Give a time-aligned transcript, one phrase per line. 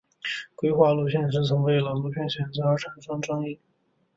[0.55, 3.59] 规划路线时曾为了路线选择产生争议。